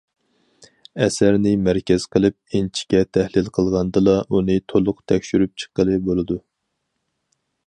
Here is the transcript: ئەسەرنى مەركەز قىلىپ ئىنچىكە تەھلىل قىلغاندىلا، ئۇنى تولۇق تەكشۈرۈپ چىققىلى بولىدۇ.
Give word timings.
ئەسەرنى 1.03 1.51
مەركەز 1.65 2.07
قىلىپ 2.15 2.57
ئىنچىكە 2.61 3.03
تەھلىل 3.19 3.53
قىلغاندىلا، 3.59 4.19
ئۇنى 4.33 4.59
تولۇق 4.75 5.07
تەكشۈرۈپ 5.13 5.57
چىققىلى 5.65 6.03
بولىدۇ. 6.11 6.45